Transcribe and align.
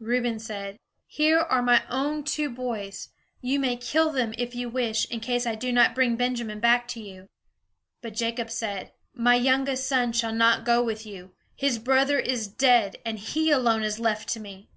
Reuben 0.00 0.38
said: 0.38 0.78
"Here 1.06 1.40
are 1.40 1.60
my 1.60 1.82
own 1.90 2.24
two 2.24 2.48
boys. 2.48 3.10
You 3.42 3.60
may 3.60 3.76
kill 3.76 4.10
them, 4.10 4.32
if 4.38 4.54
you 4.54 4.70
wish, 4.70 5.04
in 5.10 5.20
case 5.20 5.46
I 5.46 5.56
do 5.56 5.70
not 5.74 5.94
bring 5.94 6.16
Benjamin 6.16 6.58
back 6.58 6.88
to 6.88 7.00
you." 7.02 7.28
But 8.00 8.14
Jacob 8.14 8.48
said: 8.48 8.92
"My 9.12 9.34
youngest 9.34 9.86
son 9.86 10.14
shall 10.14 10.32
not 10.32 10.64
go 10.64 10.82
with 10.82 11.04
you. 11.04 11.32
His 11.54 11.78
brother 11.78 12.18
is 12.18 12.48
dead, 12.48 12.96
and 13.04 13.18
he 13.18 13.50
alone 13.50 13.82
is 13.82 14.00
left 14.00 14.30
to 14.30 14.40
me. 14.40 14.70